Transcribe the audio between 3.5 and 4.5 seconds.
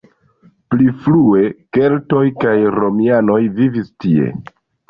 vivis tie.